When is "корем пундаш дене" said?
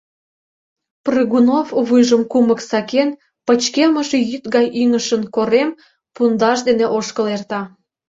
5.35-6.85